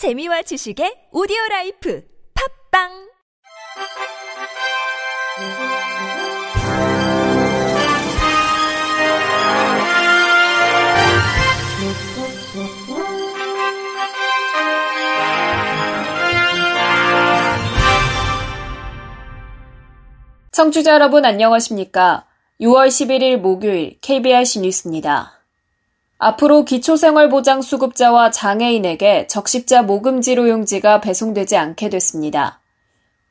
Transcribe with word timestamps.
재미와 0.00 0.40
지식의 0.40 1.12
오디오 1.12 1.36
라이프 1.50 2.02
팝빵 2.72 2.88
청취자 20.50 20.94
여러분 20.94 21.26
안녕하십니까? 21.26 22.26
6월 22.58 22.88
11일 22.88 23.36
목요일 23.36 24.00
KBRC 24.00 24.60
뉴스입니다. 24.60 25.39
앞으로 26.22 26.66
기초생활보장 26.66 27.62
수급자와 27.62 28.30
장애인에게 28.30 29.26
적십자 29.26 29.82
모금지로 29.82 30.50
용지가 30.50 31.00
배송되지 31.00 31.56
않게 31.56 31.88
됐습니다. 31.88 32.60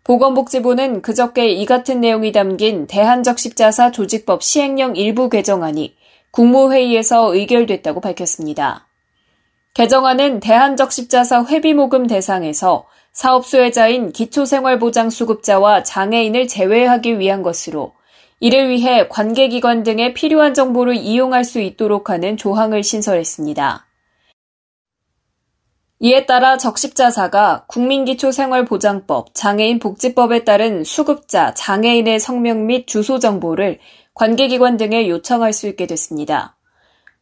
보건복지부는 0.03 1.03
그저께 1.03 1.49
이 1.49 1.67
같은 1.67 2.01
내용이 2.01 2.31
담긴 2.31 2.87
대한적십자사 2.87 3.91
조직법 3.91 4.41
시행령 4.41 4.95
일부 4.95 5.29
개정안이 5.29 5.95
국무회의에서 6.31 7.35
의결됐다고 7.35 8.01
밝혔습니다. 8.01 8.87
개정안은 9.75 10.39
대한적십자사 10.39 11.45
회비모금 11.45 12.07
대상에서 12.07 12.87
사업 13.11 13.45
수혜자인 13.45 14.11
기초생활보장수급자와 14.13 15.83
장애인을 15.83 16.47
제외하기 16.47 17.19
위한 17.19 17.43
것으로 17.43 17.93
이를 18.39 18.69
위해 18.69 19.07
관계기관 19.07 19.83
등의 19.83 20.13
필요한 20.13 20.53
정보를 20.53 20.95
이용할 20.95 21.43
수 21.43 21.59
있도록 21.59 22.09
하는 22.09 22.37
조항을 22.37 22.83
신설했습니다. 22.83 23.85
이에 26.01 26.25
따라 26.25 26.57
적십자사가 26.57 27.65
국민기초생활보장법, 27.67 29.33
장애인복지법에 29.33 30.45
따른 30.45 30.85
수급자, 30.85 31.53
장애인의 31.53 32.21
성명 32.21 32.67
및 32.67 32.87
주소 32.87 33.19
정보를 33.19 33.79
관계기관 34.13 34.77
등에 34.77 35.09
요청할 35.09 35.51
수 35.51 35.67
있게 35.67 35.87
됐습니다. 35.87 36.55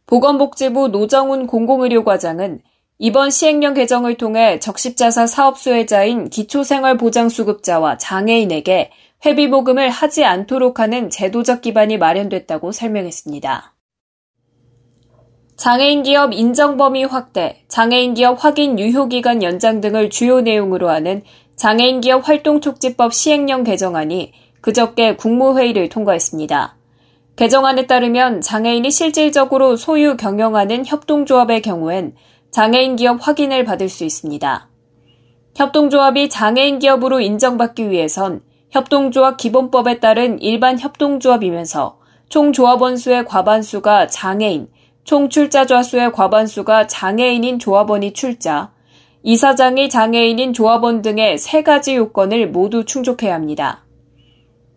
보건복지부 0.05 0.89
노정훈 0.89 1.47
공공의료과장은 1.47 2.61
이번 2.99 3.31
시행령 3.31 3.73
개정을 3.73 4.15
통해 4.15 4.59
적십자사 4.59 5.25
사업 5.25 5.57
수혜자인 5.57 6.29
기초생활보장수급자와 6.29 7.97
장애인에게 7.97 8.91
회비보금을 9.25 9.89
하지 9.89 10.23
않도록 10.23 10.79
하는 10.79 11.09
제도적 11.09 11.61
기반이 11.61 11.97
마련됐다고 11.97 12.71
설명했습니다. 12.71 13.73
장애인 15.57 16.03
기업 16.03 16.33
인정 16.33 16.77
범위 16.77 17.03
확대, 17.03 17.63
장애인 17.67 18.13
기업 18.13 18.43
확인 18.43 18.77
유효 18.77 19.07
기간 19.07 19.41
연장 19.41 19.81
등을 19.81 20.11
주요 20.11 20.41
내용으로 20.41 20.89
하는 20.89 21.23
장애인 21.55 22.01
기업 22.01 22.27
활동촉진법 22.27 23.13
시행령 23.13 23.63
개정안이 23.63 24.33
그저께 24.61 25.15
국무회의를 25.15 25.89
통과했습니다. 25.89 26.77
개정안에 27.37 27.87
따르면 27.87 28.41
장애인이 28.41 28.91
실질적으로 28.91 29.75
소유 29.75 30.15
경영하는 30.15 30.85
협동조합의 30.85 31.63
경우엔 31.63 32.15
장애인 32.51 32.95
기업 32.95 33.27
확인을 33.27 33.63
받을 33.63 33.89
수 33.89 34.03
있습니다. 34.03 34.69
협동조합이 35.55 36.29
장애인 36.29 36.79
기업으로 36.79 37.19
인정받기 37.19 37.89
위해선 37.89 38.41
협동조합 38.69 39.37
기본법에 39.37 39.99
따른 39.99 40.41
일반 40.41 40.77
협동조합이면서 40.77 41.99
총 42.29 42.51
조합원 42.51 42.97
수의 42.97 43.25
과반수가 43.25 44.07
장애인, 44.07 44.67
총 45.03 45.29
출자좌 45.29 45.83
수의 45.83 46.11
과반수가 46.11 46.87
장애인인 46.87 47.59
조합원이 47.59 48.13
출자, 48.13 48.71
이사장이 49.23 49.89
장애인인 49.89 50.53
조합원 50.53 51.01
등의 51.01 51.37
세 51.37 51.63
가지 51.63 51.95
요건을 51.95 52.49
모두 52.49 52.85
충족해야 52.85 53.33
합니다. 53.33 53.85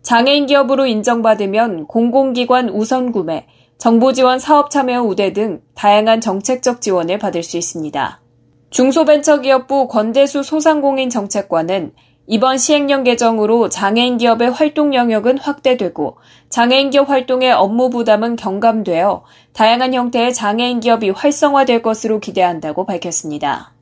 장애인 0.03 0.45
기업으로 0.45 0.85
인정받으면 0.87 1.87
공공기관 1.87 2.69
우선 2.69 3.11
구매, 3.11 3.47
정보 3.77 4.13
지원 4.13 4.39
사업 4.39 4.69
참여 4.69 5.03
우대 5.03 5.33
등 5.33 5.61
다양한 5.75 6.21
정책적 6.21 6.81
지원을 6.81 7.17
받을 7.17 7.43
수 7.43 7.57
있습니다. 7.57 8.21
중소벤처기업부 8.69 9.87
권대수 9.87 10.43
소상공인 10.43 11.09
정책관은 11.09 11.93
이번 12.33 12.57
시행령 12.57 13.03
개정으로 13.03 13.67
장애인 13.67 14.17
기업의 14.17 14.51
활동 14.51 14.93
영역은 14.93 15.37
확대되고 15.37 16.15
장애인 16.47 16.89
기업 16.89 17.09
활동의 17.09 17.51
업무 17.51 17.89
부담은 17.89 18.37
경감되어 18.37 19.25
다양한 19.51 19.93
형태의 19.93 20.33
장애인 20.33 20.79
기업이 20.79 21.09
활성화될 21.09 21.81
것으로 21.81 22.21
기대한다고 22.21 22.85
밝혔습니다. 22.85 23.73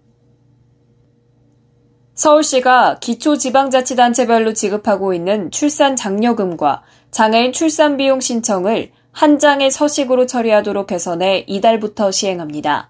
서울시가 2.16 2.98
기초 3.00 3.38
지방자치단체별로 3.38 4.54
지급하고 4.54 5.14
있는 5.14 5.52
출산 5.52 5.96
장려금과 5.96 6.82
장애인 7.12 7.54
출산 7.54 7.98
비용 7.98 8.20
신청을 8.20 8.90
한 9.12 9.38
장의 9.38 9.70
서식으로 9.70 10.26
처리하도록 10.26 10.88
개선해 10.88 11.46
이달부터 11.46 12.10
시행합니다. 12.10 12.90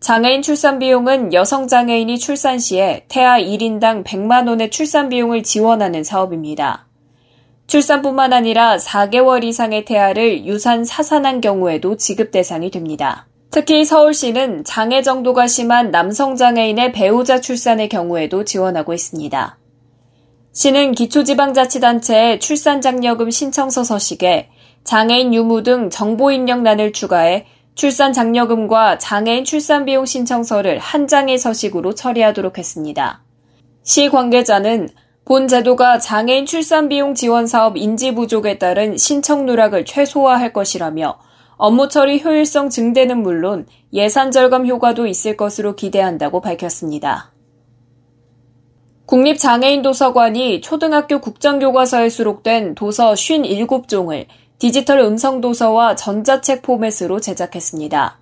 장애인 0.00 0.42
출산 0.42 0.78
비용은 0.78 1.32
여성 1.32 1.66
장애인이 1.66 2.20
출산 2.20 2.60
시에 2.60 3.04
태아 3.08 3.36
1인당 3.38 4.04
100만 4.04 4.48
원의 4.48 4.70
출산 4.70 5.08
비용을 5.08 5.42
지원하는 5.42 6.04
사업입니다. 6.04 6.86
출산뿐만 7.66 8.32
아니라 8.32 8.76
4개월 8.76 9.42
이상의 9.42 9.84
태아를 9.84 10.46
유산 10.46 10.84
사산한 10.84 11.40
경우에도 11.40 11.96
지급 11.96 12.30
대상이 12.30 12.70
됩니다. 12.70 13.26
특히 13.50 13.84
서울시는 13.84 14.62
장애 14.62 15.02
정도가 15.02 15.48
심한 15.48 15.90
남성 15.90 16.36
장애인의 16.36 16.92
배우자 16.92 17.40
출산의 17.40 17.88
경우에도 17.88 18.44
지원하고 18.44 18.94
있습니다. 18.94 19.58
시는 20.52 20.92
기초지방자치단체에 20.92 22.38
출산장려금 22.38 23.30
신청서 23.30 23.82
서식에 23.82 24.48
장애인 24.84 25.34
유무 25.34 25.64
등 25.64 25.90
정보 25.90 26.30
입력란을 26.30 26.92
추가해 26.92 27.46
출산 27.78 28.12
장려금과 28.12 28.98
장애인 28.98 29.44
출산 29.44 29.84
비용 29.84 30.04
신청서를 30.04 30.80
한 30.80 31.06
장의 31.06 31.38
서식으로 31.38 31.94
처리하도록 31.94 32.58
했습니다. 32.58 33.22
시 33.84 34.08
관계자는 34.08 34.88
본 35.24 35.46
제도가 35.46 36.00
장애인 36.00 36.44
출산 36.44 36.88
비용 36.88 37.14
지원 37.14 37.46
사업 37.46 37.76
인지 37.76 38.16
부족에 38.16 38.58
따른 38.58 38.96
신청 38.96 39.46
누락을 39.46 39.84
최소화할 39.84 40.52
것이라며 40.52 41.20
업무 41.56 41.88
처리 41.88 42.20
효율성 42.20 42.70
증대는 42.70 43.22
물론 43.22 43.64
예산 43.92 44.32
절감 44.32 44.66
효과도 44.66 45.06
있을 45.06 45.36
것으로 45.36 45.76
기대한다고 45.76 46.40
밝혔습니다. 46.40 47.32
국립장애인 49.06 49.82
도서관이 49.82 50.62
초등학교 50.62 51.20
국정교과서에 51.20 52.08
수록된 52.08 52.74
도서 52.74 53.12
57종을 53.12 54.26
디지털 54.58 54.98
음성 54.98 55.40
도서와 55.40 55.94
전자책 55.94 56.62
포맷으로 56.62 57.20
제작했습니다. 57.20 58.18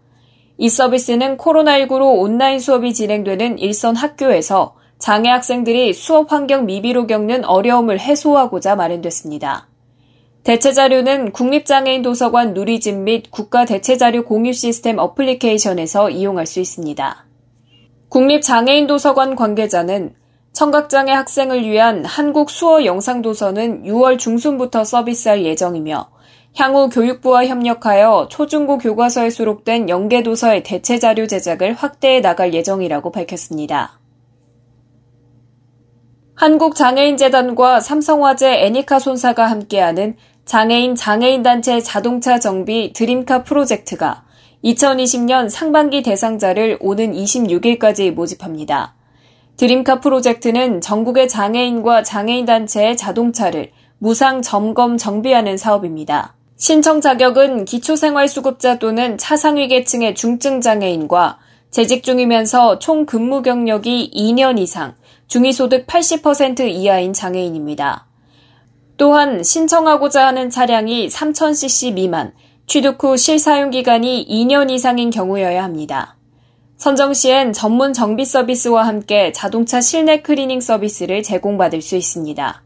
이 0.58 0.68
서비스는 0.68 1.38
코로나19로 1.38 2.18
온라인 2.20 2.58
수업이 2.58 2.92
진행되는 2.92 3.58
일선 3.58 3.96
학교에서 3.96 4.74
장애 4.98 5.30
학생들이 5.30 5.94
수업 5.94 6.32
환경 6.32 6.66
미비로 6.66 7.06
겪는 7.06 7.44
어려움을 7.44 8.00
해소하고자 8.00 8.76
마련됐습니다. 8.76 9.68
대체 10.44 10.72
자료는 10.72 11.32
국립장애인 11.32 12.02
도서관 12.02 12.54
누리집 12.54 12.96
및 12.96 13.30
국가 13.30 13.64
대체 13.64 13.96
자료 13.96 14.24
공유 14.24 14.52
시스템 14.52 14.98
어플리케이션에서 14.98 16.10
이용할 16.10 16.46
수 16.46 16.60
있습니다. 16.60 17.26
국립장애인 18.10 18.86
도서관 18.86 19.36
관계자는 19.36 20.14
청각장애 20.52 21.12
학생을 21.12 21.64
위한 21.68 22.04
한국 22.04 22.50
수어 22.50 22.84
영상 22.84 23.20
도서는 23.20 23.84
6월 23.84 24.18
중순부터 24.18 24.84
서비스할 24.84 25.44
예정이며 25.44 26.15
향후 26.56 26.88
교육부와 26.88 27.46
협력하여 27.46 28.28
초중고 28.30 28.78
교과서에 28.78 29.28
수록된 29.28 29.90
연계도서의 29.90 30.62
대체 30.62 30.98
자료 30.98 31.26
제작을 31.26 31.74
확대해 31.74 32.22
나갈 32.22 32.54
예정이라고 32.54 33.12
밝혔습니다. 33.12 34.00
한국장애인재단과 36.34 37.80
삼성화재 37.80 38.64
애니카 38.64 38.98
손사가 38.98 39.50
함께하는 39.50 40.16
장애인 40.46 40.94
장애인단체 40.94 41.80
자동차 41.80 42.38
정비 42.38 42.92
드림카 42.94 43.42
프로젝트가 43.42 44.24
2020년 44.64 45.50
상반기 45.50 46.02
대상자를 46.02 46.78
오는 46.80 47.12
26일까지 47.12 48.12
모집합니다. 48.12 48.94
드림카 49.58 50.00
프로젝트는 50.00 50.80
전국의 50.80 51.28
장애인과 51.28 52.02
장애인단체의 52.02 52.96
자동차를 52.96 53.72
무상 53.98 54.40
점검 54.42 54.96
정비하는 54.96 55.56
사업입니다. 55.56 56.35
신청 56.58 57.02
자격은 57.02 57.66
기초생활수급자 57.66 58.78
또는 58.78 59.18
차상위계층의 59.18 60.14
중증장애인과 60.14 61.38
재직 61.70 62.02
중이면서 62.02 62.78
총 62.78 63.04
근무 63.04 63.42
경력이 63.42 64.10
2년 64.14 64.58
이상, 64.58 64.94
중위소득 65.26 65.86
80% 65.86 66.66
이하인 66.66 67.12
장애인입니다. 67.12 68.06
또한 68.96 69.42
신청하고자 69.42 70.26
하는 70.26 70.48
차량이 70.48 71.08
3000cc 71.08 71.92
미만, 71.92 72.32
취득 72.66 73.04
후 73.04 73.18
실사용 73.18 73.68
기간이 73.68 74.26
2년 74.26 74.70
이상인 74.70 75.10
경우여야 75.10 75.62
합니다. 75.62 76.16
선정 76.78 77.12
시엔 77.12 77.52
전문 77.52 77.92
정비 77.92 78.24
서비스와 78.24 78.86
함께 78.86 79.32
자동차 79.32 79.82
실내 79.82 80.22
클리닝 80.22 80.60
서비스를 80.60 81.22
제공받을 81.22 81.82
수 81.82 81.96
있습니다. 81.96 82.62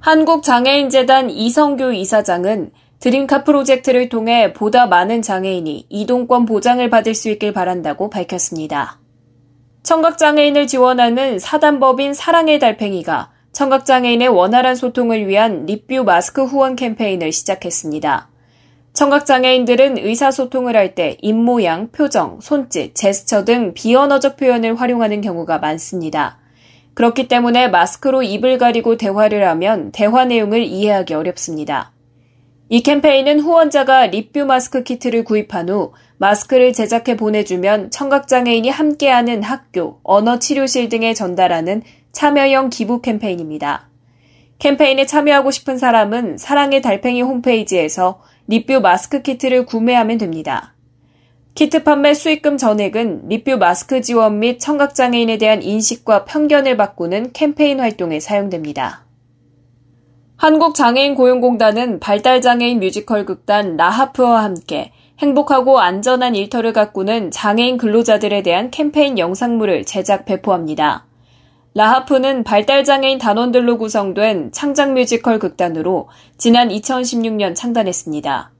한국장애인재단 0.00 1.30
이성규 1.30 1.94
이사장은 1.94 2.72
드림카 3.00 3.44
프로젝트를 3.44 4.10
통해 4.10 4.52
보다 4.52 4.86
많은 4.86 5.22
장애인이 5.22 5.86
이동권 5.88 6.44
보장을 6.44 6.88
받을 6.90 7.14
수 7.14 7.30
있길 7.30 7.54
바란다고 7.54 8.10
밝혔습니다. 8.10 8.98
청각장애인을 9.82 10.66
지원하는 10.66 11.38
사단법인 11.38 12.12
사랑의 12.12 12.58
달팽이가 12.58 13.30
청각장애인의 13.52 14.28
원활한 14.28 14.74
소통을 14.74 15.26
위한 15.26 15.64
립뷰 15.64 16.04
마스크 16.04 16.44
후원 16.44 16.76
캠페인을 16.76 17.32
시작했습니다. 17.32 18.28
청각장애인들은 18.92 19.96
의사소통을 19.96 20.76
할 20.76 20.94
때 20.94 21.16
입모양, 21.22 21.92
표정, 21.92 22.38
손짓, 22.42 22.94
제스처 22.94 23.46
등 23.46 23.72
비언어적 23.72 24.36
표현을 24.36 24.78
활용하는 24.78 25.22
경우가 25.22 25.58
많습니다. 25.58 26.38
그렇기 26.92 27.28
때문에 27.28 27.68
마스크로 27.68 28.22
입을 28.22 28.58
가리고 28.58 28.98
대화를 28.98 29.48
하면 29.48 29.90
대화 29.90 30.26
내용을 30.26 30.64
이해하기 30.64 31.14
어렵습니다. 31.14 31.92
이 32.72 32.84
캠페인은 32.84 33.40
후원자가 33.40 34.06
립뷰 34.06 34.44
마스크 34.44 34.84
키트를 34.84 35.24
구입한 35.24 35.68
후 35.68 35.92
마스크를 36.18 36.72
제작해 36.72 37.16
보내주면 37.16 37.90
청각장애인이 37.90 38.68
함께하는 38.70 39.42
학교, 39.42 39.98
언어치료실 40.04 40.88
등에 40.88 41.12
전달하는 41.12 41.82
참여형 42.12 42.70
기부 42.70 43.02
캠페인입니다. 43.02 43.88
캠페인에 44.60 45.04
참여하고 45.04 45.50
싶은 45.50 45.78
사람은 45.78 46.38
사랑의 46.38 46.80
달팽이 46.80 47.22
홈페이지에서 47.22 48.22
립뷰 48.46 48.78
마스크 48.78 49.20
키트를 49.22 49.66
구매하면 49.66 50.18
됩니다. 50.18 50.74
키트 51.56 51.82
판매 51.82 52.14
수익금 52.14 52.56
전액은 52.56 53.26
립뷰 53.30 53.56
마스크 53.58 54.00
지원 54.00 54.38
및 54.38 54.60
청각장애인에 54.60 55.38
대한 55.38 55.64
인식과 55.64 56.24
편견을 56.24 56.76
바꾸는 56.76 57.32
캠페인 57.32 57.80
활동에 57.80 58.20
사용됩니다. 58.20 59.09
한국장애인 60.40 61.16
고용공단은 61.16 62.00
발달장애인 62.00 62.80
뮤지컬 62.80 63.26
극단 63.26 63.76
라하프와 63.76 64.42
함께 64.42 64.90
행복하고 65.18 65.80
안전한 65.80 66.34
일터를 66.34 66.72
가꾸는 66.72 67.30
장애인 67.30 67.76
근로자들에 67.76 68.40
대한 68.42 68.70
캠페인 68.70 69.18
영상물을 69.18 69.84
제작 69.84 70.24
배포합니다. 70.24 71.04
라하프는 71.74 72.44
발달장애인 72.44 73.18
단원들로 73.18 73.76
구성된 73.76 74.52
창작 74.52 74.94
뮤지컬 74.94 75.38
극단으로 75.38 76.08
지난 76.38 76.70
2016년 76.70 77.54
창단했습니다. 77.54 78.50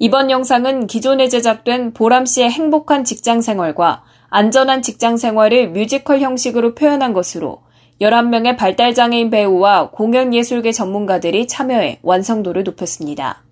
이번 0.00 0.28
영상은 0.28 0.88
기존에 0.88 1.28
제작된 1.28 1.92
보람 1.92 2.26
씨의 2.26 2.50
행복한 2.50 3.04
직장 3.04 3.42
생활과 3.42 4.02
안전한 4.28 4.82
직장 4.82 5.16
생활을 5.16 5.70
뮤지컬 5.70 6.18
형식으로 6.18 6.74
표현한 6.74 7.12
것으로 7.12 7.60
11명의 8.02 8.56
발달장애인 8.56 9.30
배우와 9.30 9.90
공연예술계 9.90 10.72
전문가들이 10.72 11.46
참여해 11.46 12.00
완성도를 12.02 12.64
높였습니다. 12.64 13.44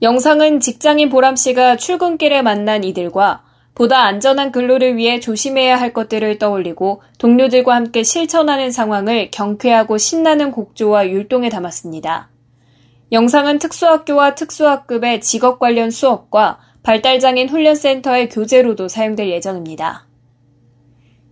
영상은 0.00 0.60
직장인 0.60 1.08
보람 1.08 1.34
씨가 1.34 1.76
출근길에 1.76 2.42
만난 2.42 2.84
이들과 2.84 3.42
보다 3.74 4.04
안전한 4.04 4.52
근로를 4.52 4.96
위해 4.96 5.20
조심해야 5.20 5.78
할 5.78 5.92
것들을 5.92 6.38
떠올리고 6.38 7.02
동료들과 7.18 7.74
함께 7.74 8.02
실천하는 8.02 8.70
상황을 8.70 9.30
경쾌하고 9.30 9.98
신나는 9.98 10.50
곡조와 10.52 11.08
율동에 11.08 11.48
담았습니다. 11.48 12.30
영상은 13.12 13.58
특수학교와 13.58 14.34
특수학급의 14.34 15.20
직업 15.20 15.58
관련 15.58 15.90
수업과 15.90 16.58
발달장애인 16.82 17.48
훈련센터의 17.48 18.28
교재로도 18.28 18.88
사용될 18.88 19.28
예정입니다. 19.30 20.06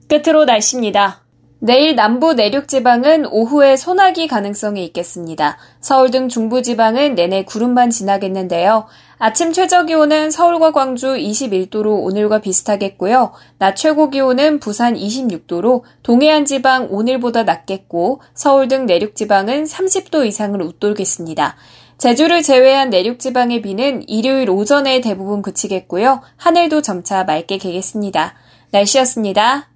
끝으로 0.09 0.45
날씨입니다. 0.45 1.24
내일 1.61 1.95
남부 1.95 2.35
내륙 2.35 2.69
지방은 2.69 3.27
오후에 3.27 3.77
소나기 3.77 4.27
가능성이 4.27 4.85
있겠습니다. 4.87 5.57
서울 5.81 6.11
등 6.11 6.29
중부 6.29 6.63
지방은 6.63 7.15
내내 7.15 7.45
구름만 7.45 7.89
지나겠는데요. 7.89 8.87
아침 9.19 9.53
최저 9.53 9.87
기온은 9.87 10.31
서울과 10.31 10.73
광주 10.73 11.15
21도로 11.15 12.05
오늘과 12.05 12.41
비슷하겠고요. 12.41 13.33
낮 13.59 13.77
최고 13.77 14.11
기온은 14.11 14.61
부산 14.61 14.95
26도로 14.95 15.83
동해안 16.03 16.45
지방 16.45 16.89
오늘보다 16.91 17.45
낮겠고 17.45 18.21
서울 18.35 18.69
등 18.69 18.85
내륙 18.85 19.15
지방은 19.15 19.65
30도 19.65 20.27
이상을 20.27 20.61
웃돌겠습니다. 20.61 21.57
제주를 21.97 22.43
제외한 22.43 22.91
내륙 22.91 23.19
지방의 23.19 23.63
비는 23.63 24.07
일요일 24.09 24.51
오전에 24.51 25.01
대부분 25.01 25.41
그치겠고요. 25.41 26.21
하늘도 26.37 26.83
점차 26.83 27.25
맑게 27.25 27.57
개겠습니다. 27.59 28.35
날씨였습니다. 28.73 29.74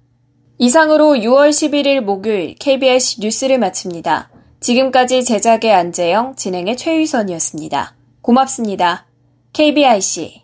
이상으로 0.61 1.13
6월 1.13 1.51
11일 1.51 2.01
목요일 2.01 2.53
KBS 2.55 3.21
뉴스를 3.21 3.59
마칩니다. 3.59 4.29
지금까지 4.59 5.23
제작의 5.23 5.73
안재영, 5.73 6.35
진행의 6.35 6.75
최유선이었습니다. 6.75 7.95
고맙습니다. 8.21 9.07
KBIC 9.53 10.43